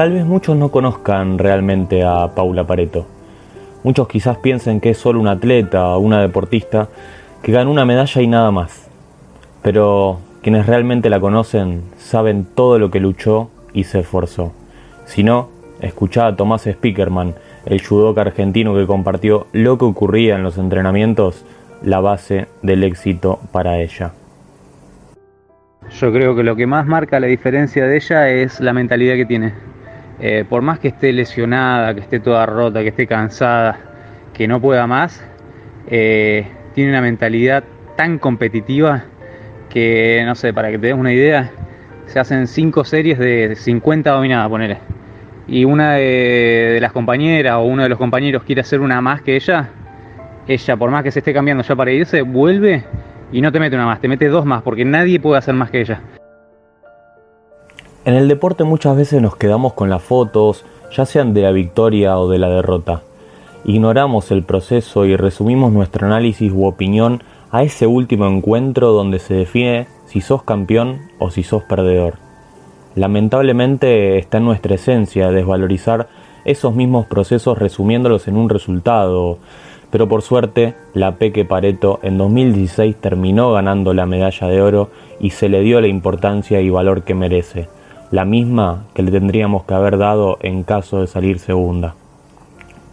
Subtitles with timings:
[0.00, 3.06] Tal vez muchos no conozcan realmente a Paula Pareto.
[3.84, 6.88] Muchos quizás piensen que es solo una atleta o una deportista
[7.42, 8.88] que ganó una medalla y nada más.
[9.60, 14.54] Pero quienes realmente la conocen saben todo lo que luchó y se esforzó.
[15.04, 15.50] Si no,
[15.82, 17.34] escuchá a Tomás Spickerman,
[17.66, 21.44] el judoka argentino que compartió lo que ocurría en los entrenamientos,
[21.82, 24.12] la base del éxito para ella.
[26.00, 29.26] Yo creo que lo que más marca la diferencia de ella es la mentalidad que
[29.26, 29.69] tiene.
[30.22, 33.78] Eh, por más que esté lesionada, que esté toda rota, que esté cansada,
[34.34, 35.24] que no pueda más,
[35.86, 37.64] eh, tiene una mentalidad
[37.96, 39.04] tan competitiva
[39.70, 41.50] que, no sé, para que te des una idea,
[42.04, 44.78] se hacen 5 series de 50 dominadas, ponele.
[45.48, 49.36] Y una de, las compañeras o uno de los compañeros quiere hacer una más que
[49.36, 49.70] ella,
[50.46, 52.84] ella, por más que se esté cambiando ya para irse, vuelve
[53.32, 55.70] y no te mete una más, te mete dos más, porque nadie puede hacer más
[55.70, 56.00] que ella.
[58.02, 60.64] En el deporte muchas veces nos quedamos con las fotos,
[60.96, 63.02] ya sean de la victoria o de la derrota.
[63.66, 69.34] Ignoramos el proceso y resumimos nuestro análisis u opinión a ese último encuentro donde se
[69.34, 72.14] define si sos campeón o si sos perdedor.
[72.94, 76.08] Lamentablemente está en nuestra esencia desvalorizar
[76.46, 79.36] esos mismos procesos resumiéndolos en un resultado,
[79.90, 84.88] pero por suerte la Peque Pareto en 2016 terminó ganando la medalla de oro
[85.20, 87.68] y se le dio la importancia y valor que merece
[88.10, 91.94] la misma que le tendríamos que haber dado en caso de salir segunda.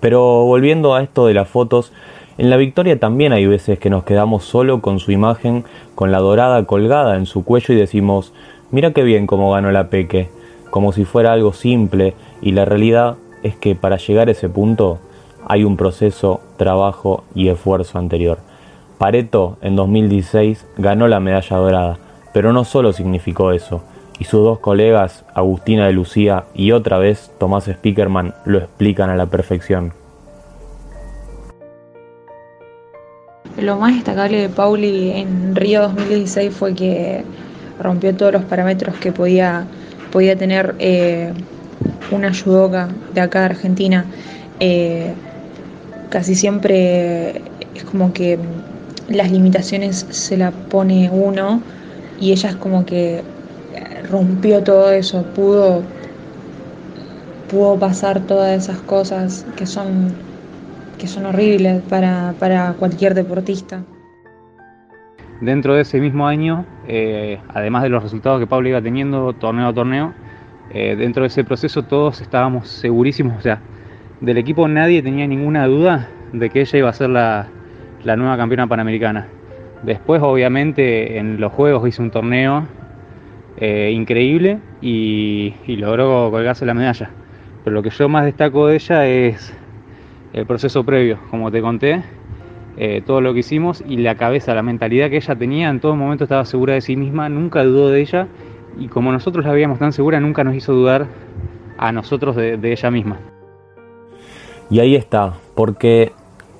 [0.00, 1.92] Pero volviendo a esto de las fotos,
[2.36, 5.64] en la victoria también hay veces que nos quedamos solo con su imagen,
[5.94, 8.32] con la dorada colgada en su cuello y decimos,
[8.70, 10.28] mira qué bien cómo ganó la Peque,
[10.70, 14.98] como si fuera algo simple, y la realidad es que para llegar a ese punto
[15.46, 18.38] hay un proceso, trabajo y esfuerzo anterior.
[18.98, 21.98] Pareto en 2016 ganó la medalla dorada,
[22.32, 23.82] pero no solo significó eso,
[24.18, 29.16] y sus dos colegas, Agustina de Lucía y otra vez Tomás Spickerman, lo explican a
[29.16, 29.92] la perfección.
[33.60, 37.24] Lo más destacable de Pauli en Río 2016 fue que
[37.80, 39.66] rompió todos los parámetros que podía,
[40.12, 41.32] podía tener eh,
[42.10, 44.04] una judoka de acá de Argentina.
[44.60, 45.12] Eh,
[46.08, 47.42] casi siempre
[47.74, 48.38] es como que
[49.08, 51.60] las limitaciones se la pone uno
[52.20, 53.22] y ella es como que
[54.10, 55.82] rompió todo eso, pudo,
[57.50, 60.12] pudo pasar todas esas cosas que son,
[60.98, 63.82] que son horribles para, cualquier deportista.
[65.40, 69.68] Dentro de ese mismo año, eh, además de los resultados que Pablo iba teniendo torneo
[69.68, 70.12] a torneo,
[70.70, 73.60] eh, dentro de ese proceso todos estábamos segurísimos, o sea,
[74.20, 77.46] del equipo nadie tenía ninguna duda de que ella iba a ser la,
[78.02, 79.28] la nueva campeona panamericana.
[79.84, 82.66] Después, obviamente, en los Juegos hizo un torneo
[83.60, 87.10] eh, increíble y, logró colgarse la medalla.
[87.64, 89.52] Pero lo que yo más destaco de ella es
[90.32, 92.02] el proceso previo, como te conté,
[92.76, 95.96] eh, todo lo que hicimos y la cabeza, la mentalidad que ella tenía, en todo
[95.96, 98.28] momento estaba segura de sí misma, nunca dudó de ella
[98.78, 101.06] y como nosotros la veíamos tan segura, nunca nos hizo dudar
[101.78, 103.18] a nosotros de, de ella misma.
[104.70, 106.12] Y ahí está, porque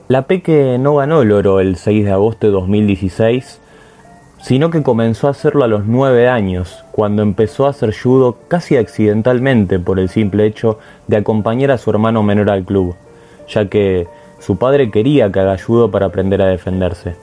[0.09, 3.61] la Peque no ganó el oro el 6 de agosto de 2016,
[4.41, 8.77] sino que comenzó a hacerlo a los nueve años, cuando empezó a hacer judo casi
[8.77, 12.97] accidentalmente por el simple hecho de acompañar a su hermano menor al club,
[13.47, 14.09] ya que
[14.41, 17.15] su padre quería que haga judo para aprender a defenderse.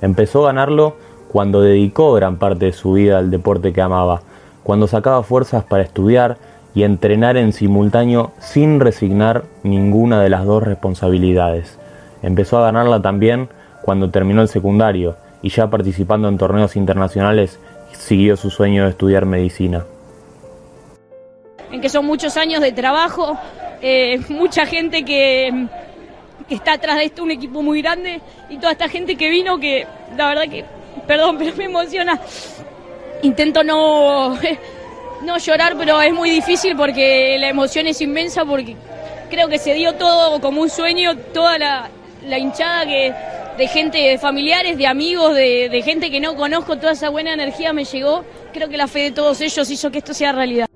[0.00, 0.96] Empezó a ganarlo
[1.30, 4.22] cuando dedicó gran parte de su vida al deporte que amaba,
[4.62, 6.38] cuando sacaba fuerzas para estudiar
[6.74, 11.78] y entrenar en simultáneo sin resignar ninguna de las dos responsabilidades.
[12.22, 13.50] Empezó a ganarla también
[13.82, 17.60] cuando terminó el secundario, y ya participando en torneos internacionales
[17.96, 19.84] siguió su sueño de estudiar medicina.
[21.70, 23.38] En que son muchos años de trabajo,
[23.80, 25.66] eh, mucha gente que,
[26.48, 29.86] está atrás de esto, un equipo muy grande y toda esta gente que vino que
[30.16, 30.64] la verdad que,
[31.06, 32.20] perdón, pero me emociona.
[33.22, 34.36] Intento no,
[35.22, 38.76] no llorar, pero es muy difícil porque la emoción es inmensa porque
[39.30, 41.88] creo que se dio todo como un sueño, toda la,
[42.26, 43.12] la hinchada que
[43.56, 47.72] de gente, de familiares, de amigos, de, gente que no conozco, toda esa buena energía
[47.72, 48.24] me llegó.
[48.52, 50.66] Creo que la fe de todos ellos hizo que esto sea realidad.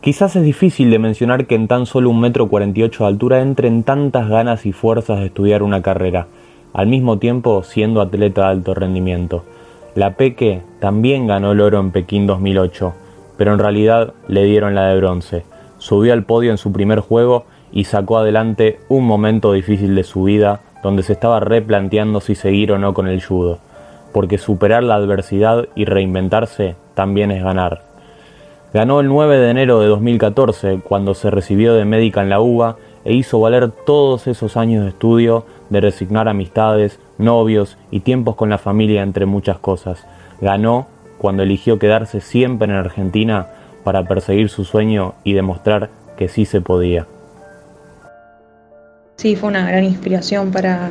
[0.00, 3.08] Quizás es difícil de mencionar que en tan solo un metro cuarenta y ocho de
[3.08, 6.28] altura entren tantas ganas y fuerzas de estudiar una carrera,
[6.72, 9.44] al mismo tiempo siendo atleta de alto rendimiento.
[9.94, 12.94] La Peque también ganó el oro en Pekín 2008,
[13.36, 15.44] pero en realidad le dieron la de bronce.
[15.78, 20.24] Subió al podio en su primer juego y sacó adelante un momento difícil de su
[20.24, 23.58] vida donde se estaba replanteando si seguir o no con el judo,
[24.12, 27.82] porque superar la adversidad y reinventarse también es ganar.
[28.72, 32.76] Ganó el 9 de enero de 2014 cuando se recibió de médica en la UBA
[33.04, 38.50] e hizo valer todos esos años de estudio, de resignar amistades, novios y tiempos con
[38.50, 40.06] la familia entre muchas cosas.
[40.40, 40.86] Ganó
[41.16, 43.46] cuando eligió quedarse siempre en Argentina
[43.84, 45.88] para perseguir su sueño y demostrar
[46.18, 47.06] que sí se podía.
[49.20, 50.90] Sí, fue una gran inspiración para,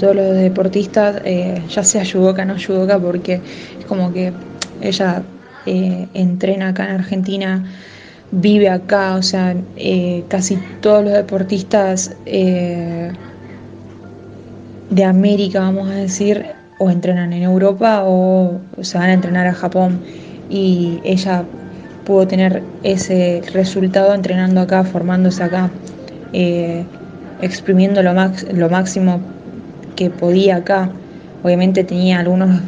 [0.00, 3.42] todos los deportistas, eh, ya sea judoka no judoka, porque
[3.78, 4.32] es como que
[4.80, 5.22] ella
[5.66, 7.62] eh, entrena acá en Argentina,
[8.30, 13.12] vive acá, o sea, eh, casi todos los deportistas de
[15.04, 16.46] América, vamos a decir,
[16.78, 20.00] o entrenan en Europa o se van a entrenar a Japón.
[20.48, 21.44] Y ella
[22.06, 25.70] pudo tener ese resultado entrenando acá, formándose acá
[27.42, 29.20] exprimiendo lo, máximo
[29.96, 30.88] que podía acá.
[31.42, 32.60] Obviamente tenía algunos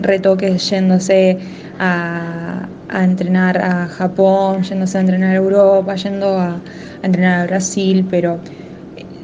[0.00, 1.38] retoques yéndose
[1.78, 6.56] a, entrenar a Japón, yéndose a entrenar a Europa, yendo a,
[7.02, 8.38] entrenar a Brasil, pero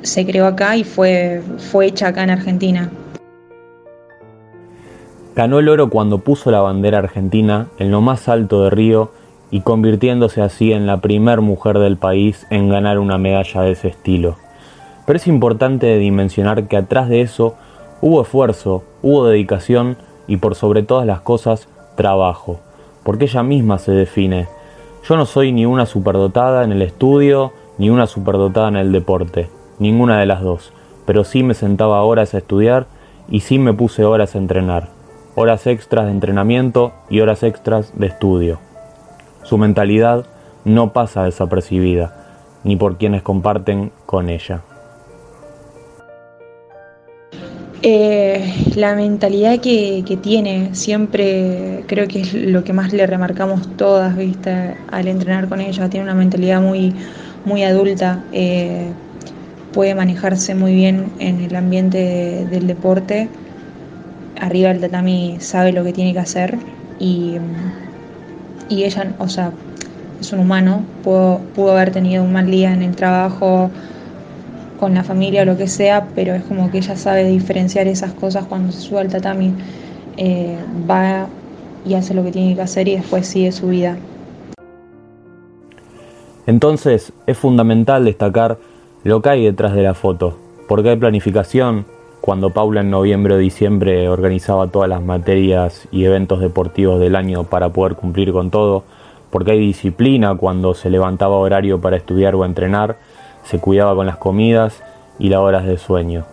[0.03, 2.91] se creó acá y fue, fue hecha acá en Argentina.
[5.37, 9.13] Ganó el oro cuando puso la bandera argentina en lo más alto de Río
[9.51, 13.89] y convirtiéndose así en la primer mujer del país en ganar una medalla de ese
[13.89, 14.37] estilo.
[15.09, 17.55] Pero es importante dimensionar que atrás de eso
[18.03, 19.97] hubo esfuerzo, hubo dedicación
[20.27, 21.67] y por sobre todas las cosas,
[21.97, 22.61] trabajo.
[23.05, 24.49] Porque ella misma se define.
[25.09, 29.49] Yo no soy ni una superdotada en el estudio, ni una superdotada en el deporte.
[29.79, 30.75] Ninguna de las dos.
[31.07, 32.85] Pero sí me sentaba horas a estudiar
[33.31, 34.91] y sí me puse horas a entrenar.
[35.37, 38.59] Horas extras de entrenamiento y horas extras de estudio.
[39.43, 40.27] Su mentalidad
[40.67, 42.15] no pasa desapercibida,
[42.63, 44.65] ni por quienes comparten con ella.
[47.81, 54.17] Eh, la mentalidad que, tiene siempre creo que es lo que más le remarcamos todas,
[54.17, 54.75] ¿viste?
[54.91, 56.93] Al entrenar con ella, tiene una mentalidad muy,
[57.45, 58.91] muy adulta, eh,
[59.73, 63.29] puede manejarse muy bien en el ambiente del deporte,
[64.41, 66.59] arriba del tatami sabe lo que tiene que hacer
[66.99, 67.37] y,
[68.69, 69.53] y ella, o sea,
[70.21, 73.71] es un humano, pudo haber tenido un mal día en el trabajo,
[74.79, 78.13] con la familia o lo que sea, pero es como que ella sabe diferenciar esas
[78.13, 79.09] cosas cuando se sube al
[80.17, 80.57] eh,
[80.89, 81.27] va
[81.87, 83.97] y hace lo que tiene que hacer y después sigue su vida.
[86.47, 88.59] Entonces es fundamental destacar
[89.05, 91.85] lo que hay detrás de la foto, porque hay planificación,
[92.21, 97.45] cuando Paula en noviembre o diciembre organizaba todas las materias y eventos deportivos del año
[97.45, 98.85] para poder cumplir con todo,
[99.31, 102.97] porque hay disciplina cuando se levantaba horario para estudiar o entrenar,
[103.49, 104.83] se cuidaba con las comidas
[105.19, 106.27] y las horas de sueño,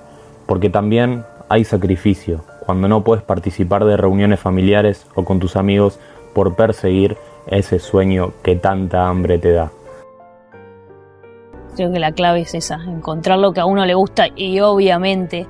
[0.46, 5.98] porque también hay sacrificio cuando no puedes participar de reuniones familiares o con tus amigos
[6.34, 7.16] por perseguir
[7.48, 9.72] ese sueño que tanta hambre te da.
[11.78, 15.48] Creo que la clave es esa, encontrar lo que a uno le gusta y obviamente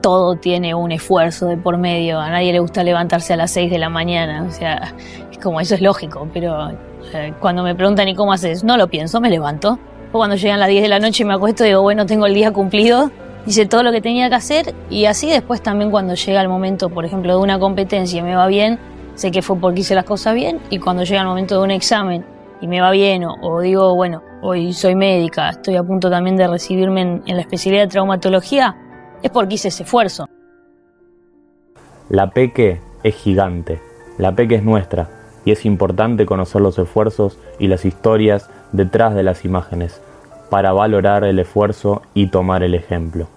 [0.00, 2.18] todo tiene un esfuerzo de por medio.
[2.18, 4.94] A nadie le gusta levantarse a las 6 de la mañana, o sea,
[5.30, 6.70] es como eso es lógico, pero
[7.12, 8.64] eh, cuando me preguntan ¿y cómo haces?
[8.64, 9.78] No lo pienso, me levanto
[10.12, 13.10] cuando llegan las 10 de la noche me acuesto digo, bueno, tengo el día cumplido,
[13.46, 16.88] hice todo lo que tenía que hacer y así después también cuando llega el momento,
[16.88, 18.78] por ejemplo, de una competencia y me va bien,
[19.14, 21.70] sé que fue porque hice las cosas bien y cuando llega el momento de un
[21.70, 22.24] examen
[22.60, 26.48] y me va bien o, digo, bueno, hoy soy médica, estoy a punto también de
[26.48, 28.76] recibirme en, en la especialidad de traumatología,
[29.22, 30.26] es porque hice ese esfuerzo.
[32.08, 33.80] La Peque es gigante,
[34.16, 35.10] la Peque es nuestra
[35.44, 40.00] y es importante conocer los esfuerzos y las historias detrás de las imágenes
[40.50, 43.28] para valorar el esfuerzo y tomar el ejemplo.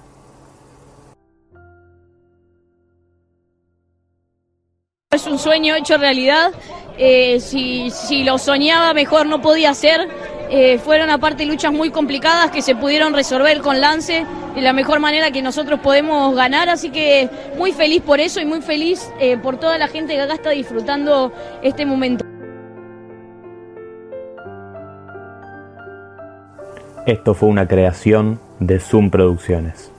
[5.11, 6.53] Es un sueño hecho realidad.
[6.97, 10.07] Eh, si, si, lo soñaba mejor no podía ser.
[10.49, 14.99] Eh, fueron aparte luchas muy complicadas que se pudieron resolver con Lance de la mejor
[14.99, 16.69] manera que nosotros podemos ganar.
[16.69, 20.21] Así que muy feliz por eso y muy feliz eh, por toda la gente que
[20.21, 22.30] acá está disfrutando este momento.
[27.07, 29.91] Esto fue una creación de Zoom Producciones.